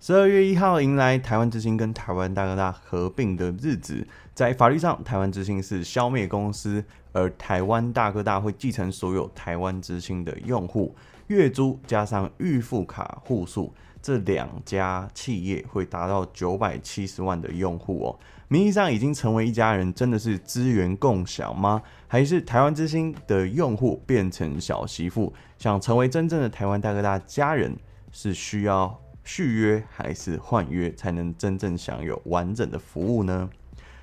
[0.00, 10.94] 十二月一号迎来台湾之星跟台湾大哥大合并的日子，在法律上，台湾之星是消灭公司，而台湾大哥大会继承所有台湾之星的用户。
[11.26, 18.18] 月租加上预付卡户数，这两家企业会达到九百七十万的用户哦。
[18.46, 21.82] 名义上已经成为一家人，真的是资源共享吗？
[22.06, 27.76] 还是台湾之星的用户变成小媳妇，想成为真正的台湾大哥大家人，
[28.12, 33.50] 是需要续约还是换约才能真正享有完整的服务呢？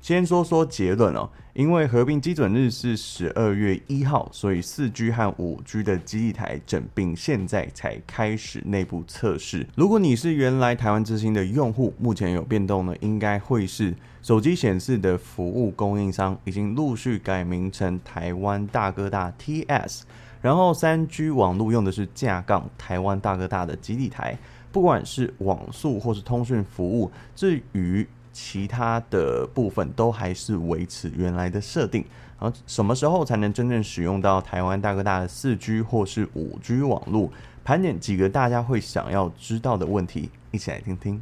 [0.00, 9.66] 先说说结论哦，因为合并基准日是十二月一号，所以四 G 和五 G 的基地台整并现在才开始内部测试。
[9.74, 20.02] 如果你是原来台湾之星的用户，目前有变动呢，应该会是手机显示的服务供应商已经陆续改名成台湾大哥大 TS，
[20.40, 24.38] 然后三 G 网络用的是架杠台湾大哥大的基地台，
[24.72, 28.06] 不管是网速或是通讯服务，至于。
[28.30, 32.04] 其他的部分都还是维持原来的设定，
[32.38, 37.32] 然后什么时候才能真正使用到台湾大哥大的四 G 或是五 G 网络？
[37.64, 41.20] 盘点几个大家会想要知道的问题，一起来听听。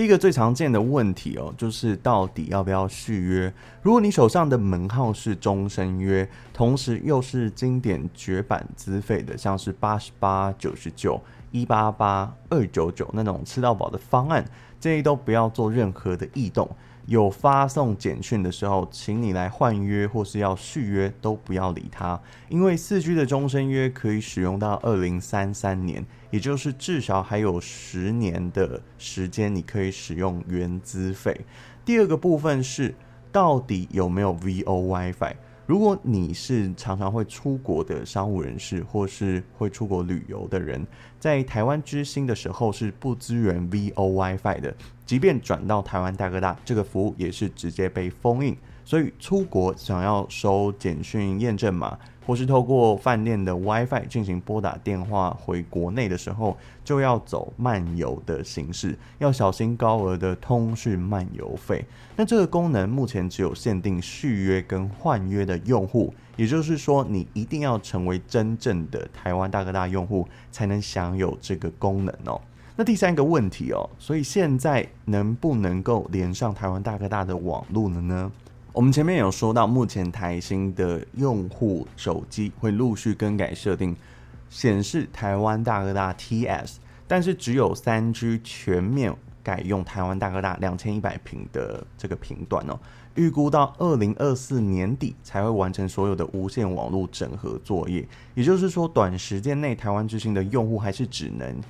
[0.00, 3.52] 第一个最常见的问题哦，就是到底要不要续约？
[3.82, 14.42] 如果你手上的门号是终身约，同时又是经典绝版资费的，像是八十八、九十九、一八八、二九九那种吃到饱的方案。
[14.78, 16.66] 建议都不要做任何的异动。
[17.06, 31.40] 有发送简讯的时候，请你来换约或是要续约，都不要理他，因为四 G 的终身约可以使用到二零三三年，也就是至少还有十年的时间，你可以使用原资费。
[31.84, 32.94] 第二个部分是，
[33.32, 35.34] 到底有没有 VO WiFi？
[35.66, 40.84] 如果你是常常会出国的商务人士，或是会出国旅游的人，
[41.20, 44.74] 在台湾之星的时候是不支援 VO WiFi 的，
[45.10, 48.56] 即便转到台湾大哥大，这个服务也是直接被封印。
[48.84, 61.84] 所以出国想要收简讯验证码，或是透过饭店的 WiFi 进行拨打电话回国内的时候，就要走漫游的形式，要小心高额的通讯漫游费。
[62.14, 72.40] 那这个功能目前只有限定续约跟换约的用户，也就是说，你一定要成为真正的台湾大哥大用户，才能享有这个功能哦。
[72.76, 78.32] 那第三个问题哦，所以现在能不能够连上台湾大哥大的网络了呢？
[78.72, 83.94] 我们前面有说到，目前台新的用户手机会陆续更改设定，
[84.48, 86.76] 显示台湾大哥大 TS，
[87.06, 92.78] 但是只有三 G 全面改用台湾大哥大两千一百平的这个频段哦。
[93.16, 98.06] 预估到二零二四年底才会完成所有的无线网络整合作业，
[98.36, 101.60] 也就是说，短时间内台湾之星的用户还是只能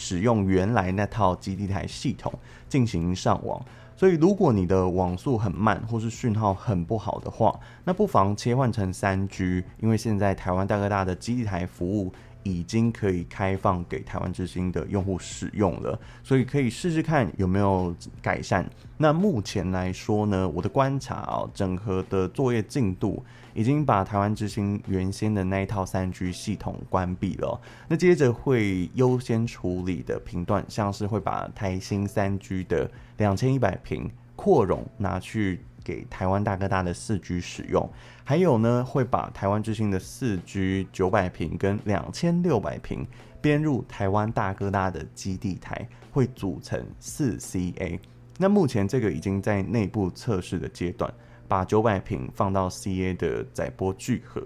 [0.00, 2.32] 使用原来那套基地台系统
[2.70, 3.62] 进行上网。
[3.94, 12.10] 所以，如果你的网速很慢，或是讯号很不好的话，那不妨切换成三 G，因为现在台湾大哥大的基地台服务
[12.42, 18.68] 已经可以开放给台湾之星的用户使用了，所以可以试试看有没有改善。
[18.96, 23.24] 那目前来说呢，我的观察啊，整合的作业进度。
[23.52, 37.90] 已经把台湾之星原先的那一套三 G 系统关闭了，那接着会优先处理的频段，像是会把台新三 G 的两千一百平扩容拿去给台湾大哥大的四 G 使用，
[38.22, 43.04] 还有呢会把台湾之星的四 G 九百平跟两千六百平
[43.40, 47.98] 编入台湾大哥大的基地台，会组成四 CA。
[48.38, 51.12] 那目前这个已经在内部测试的阶段。
[51.48, 54.40] 把九百平放到 CA 的载波聚合，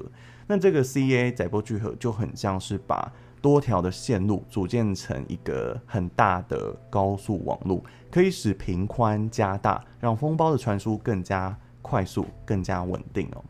[0.47, 3.13] 那这个 CA 载波聚合就很像是把
[3.45, 13.45] 多条的线路组建成一个很大的高速网络，可以使频宽加大，让封包的传输更加快速、更加稳定哦。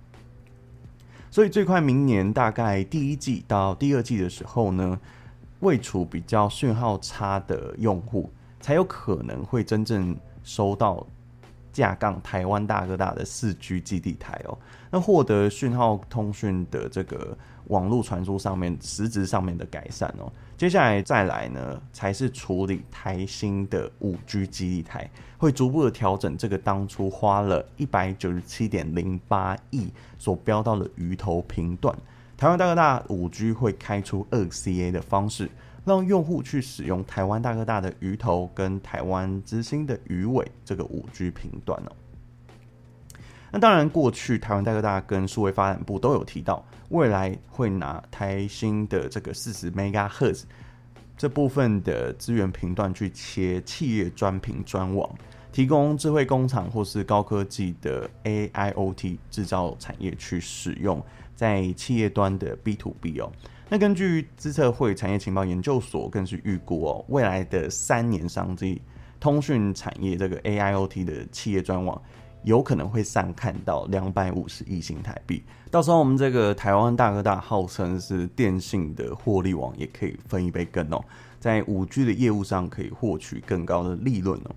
[1.30, 4.98] 所以最快明年大概第一季到第二季的时候呢，
[5.60, 8.28] 位处比较讯号差的用户
[8.58, 11.06] 才有可能会真正收到。
[11.74, 14.56] 架杠台湾大哥大的四 G 基地台哦，
[14.90, 17.36] 那获得讯号通讯的这个
[17.66, 31.94] 网络传输上面实质上面的改善哦，接下来再来呢，才是处理台新的五 G 基地台，会逐步的调整这个当初花了一百九十七点零八亿所标到的鱼头频段，
[32.36, 35.50] 台湾大哥大五 G 会开出二 CA 的方式。
[35.84, 41.92] 让用户去使用台湾大哥大的鱼头跟台湾之星的鱼尾这个五 G 频段哦。
[43.52, 50.42] 那当然，过去台湾大哥大跟数位发展部都有提到，未来会拿台星的这个四十 MHz
[51.16, 55.08] 这部分的资源频段去切企业专频专网，
[55.54, 61.00] 提供智慧工厂或是高科技的 AIoT 制造产业去使用，
[61.36, 63.30] 在企业端的 B to B 哦。
[63.68, 68.82] 那根据资策会产业情报研究所更是预估哦，未来的三年商机，
[69.20, 72.02] 通讯产业这个 AIoT 的企业专网。
[72.42, 81.02] 有可能会上看到两百五十亿新台币，到时候我们这个台湾大哥大号称是电信的获利王，也可以分一杯羹哦，
[81.40, 84.50] 在五 G 的业务上可以获取更高的利润哦。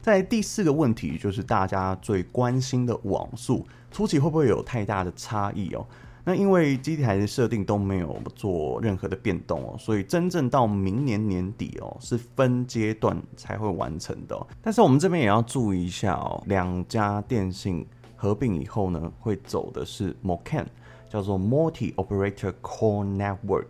[0.00, 5.86] 在第四个问题就是大家最关心的网速，初期会不会有太大的差异哦？
[6.24, 14.46] 那因为基地台的设定都没有做任何的变动哦，所以真正到明年年底哦，是分阶段才会完成的。
[14.60, 20.66] 但是我们这边也要注意一下哦，两家电信合并以后呢，会走的是 MOCN，
[21.08, 23.68] 叫做 Multi Operator Core Network，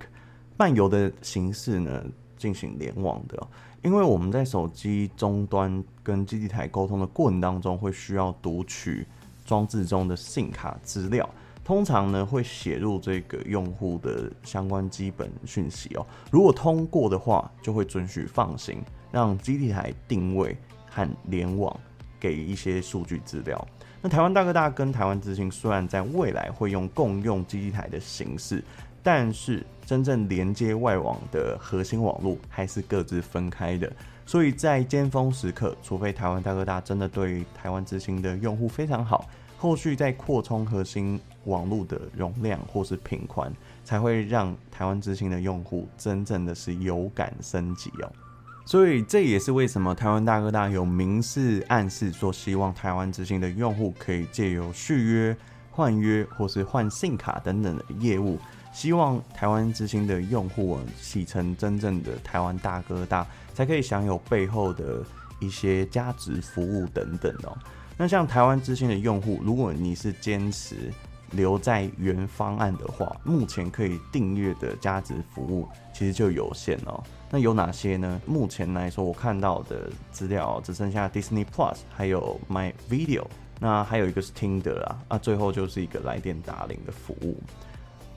[0.57, 2.05] 漫游的形式呢
[2.37, 3.47] 进行联网的。
[3.83, 9.07] 因为我们在手机终端跟基地台沟通的过程当中，会需要读取
[9.45, 11.29] 装置中的 SIM 卡资料。
[11.65, 16.07] 通常呢，会写入这个用户的相关基本讯息哦。
[16.31, 18.83] 如果通过的话，就会准许放行，
[19.13, 20.57] 让基地台定位
[20.91, 21.79] 和联网，
[22.19, 23.69] 给一些数据资料。
[24.01, 28.65] 那台湾大哥大跟台湾之星虽然在未来会用共用基地台的形式，
[29.03, 33.91] 但是真正连接外网的核心网络还是各自分开的。
[34.27, 39.27] 所以在尖峰时刻，除非台湾大哥大真的对台湾之星的用户非常好。
[39.57, 43.53] 后续再扩充核心网络的容量或是频宽，
[43.85, 48.13] 才会让台湾之星的用户真正的是有感升级哦。
[48.65, 55.37] 所以这也是为什么台湾大哥大有明示暗示说，希望台湾之星的用户可以借由续约、
[55.73, 58.39] 换约或是换信卡等等的业务，
[58.73, 65.03] 希望台湾之星的用户啊，洗成真正的台湾大哥大，才可以享有背后的
[65.41, 67.57] 一些价值服务等等哦。
[67.97, 70.93] 那像台湾之星的用户，如果你是坚持
[71.33, 77.03] 留在原方案的话，目前可以订阅的价值服务其实就有限哦。
[77.31, 78.21] 那有哪些呢？
[78.25, 83.25] 目前来说，我看到的资料只剩下 Disney Plus，还有 My Video，
[83.59, 87.37] 那还有一个是 Tinder 啊，啊，最后就是一个来电打铃的服务。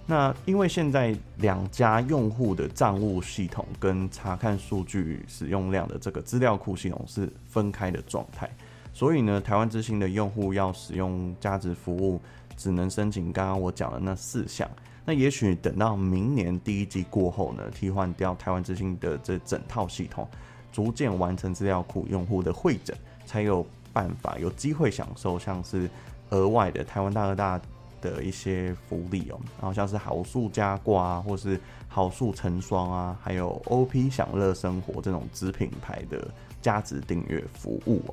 [0.05, 8.49] 那因为现在两家用户的账务系统跟查看数据使用量的这个资料库系统是分开的状态。
[8.93, 12.19] 所以呢，台湾之星的用户要使用价值服务，
[12.57, 14.69] 只能申请刚刚我讲的那四项。
[15.05, 20.27] 那也许等到明年第一季过后呢，替换掉台湾之星的这整套系统，
[20.73, 22.95] 逐渐完成资料库用户的会诊，
[23.25, 25.89] 才有办法有机会享受像是
[26.31, 27.61] 额外的台湾大哥大
[28.01, 36.27] 的一些福利哦，然后像是好树加挂啊，或是好树成双啊，还有 OP 享乐生活这种子品牌的
[36.61, 38.03] 价值订阅服务。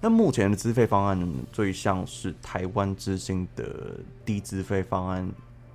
[0.00, 5.26] 那目前的资费方案最像是台湾之星的低资费方案，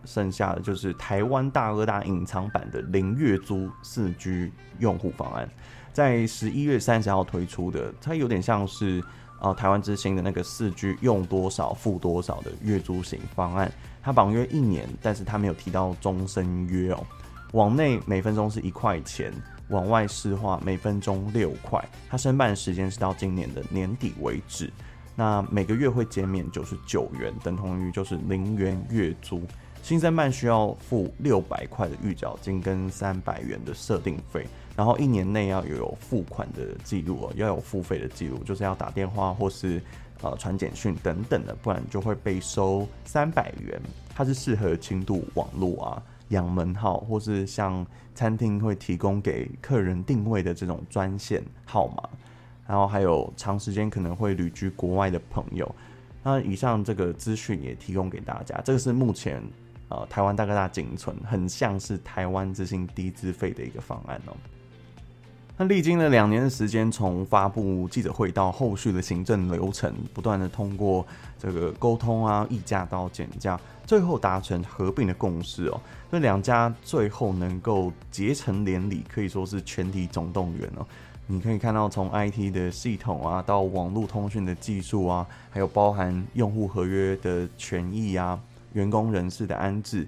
[0.06, 5.50] 剩下的就是台湾大哥大隐藏版的零月租四 G 用户方案，
[5.92, 9.04] 在十一月三十号推出的，它有点像是
[9.40, 17.04] 啊台湾之星的那个四 G 用多少付多少的月租型方案，它绑约一年，但是它没有提到终身约哦，
[17.54, 19.34] 网内每分钟是一块钱。
[19.70, 21.80] 往外市话每分钟六块，
[22.10, 24.68] 它申办时间是到今年的年底为止。
[25.16, 29.44] 那每个月会减免九十九元，等同于就是零元月租。
[29.84, 34.48] 新申办需要付六百块的预缴金跟三百元的设定费，
[34.80, 39.82] 然后一年内要有付款的记录哦，要有付费的记录，就是要打电话或是
[40.22, 43.78] 呃传简讯等等的，不然就会被收三百元。
[44.16, 46.02] 它是适合轻度网络啊。
[46.30, 52.10] 养门号，或是像餐厅会提供给客人定位的这种专线号码，
[52.66, 55.70] 然后还有长时间可能会旅居国外的朋友。
[56.24, 59.44] 那以上这个资讯也提供给大家，这个是目前
[59.90, 64.34] 呃台湾大哥大仅存，很像是台湾之星低资费的一个方案哦。
[65.62, 71.06] 那历经了两年的时间，从发布记者会到后续的行政流程，不断的通过
[71.38, 75.82] 这个沟通啊，议价到减价，最后达成合并的共识哦。
[76.10, 80.88] 那两家最后能够结成连理，可以说是全体总动员哦。
[81.28, 88.40] 你可以看到，从 IT 的系统啊，到网络通讯的技术啊，还有包含用户合约的权益啊，
[88.72, 90.08] 员工人事的安置。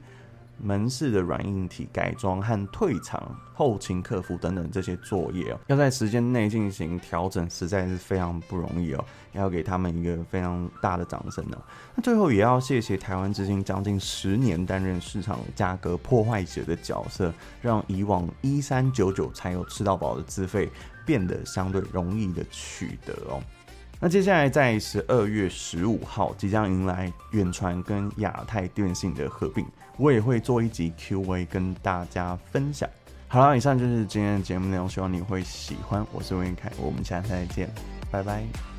[0.63, 9.03] 门市的软硬体改装和退场、后勤客服等等这些作业哦，要在时间内进行调整，实在是非常不容易哦，
[9.33, 11.57] 要给他们一个非常大的掌声呢。
[11.95, 20.69] 那最后也要谢谢台湾之星将近十年担任市场价格破坏者的角色，让以往一三九九才有吃到饱的资费
[21.05, 23.41] 变得相对容易的取得哦。
[24.03, 29.63] 那接下来在十二月十五号即将迎来远传跟亚太电信的合并，
[29.95, 32.89] 我也会做一集 Q&A 跟大家分享。
[33.27, 36.03] 好了，以上就是今天的节目内容，希望你会喜欢。
[36.11, 37.69] 我是温凯，我们下次再见，
[38.09, 38.70] 拜拜。